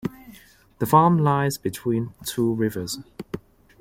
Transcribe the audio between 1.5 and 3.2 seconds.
between two rivers.